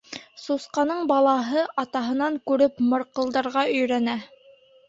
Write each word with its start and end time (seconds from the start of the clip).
Сусҡаның 0.43 1.03
балаһы 1.11 1.67
атаһынан 1.83 2.39
күреп, 2.53 2.81
мырҡылдарға 2.95 3.67
өйрәнә. 3.79 4.21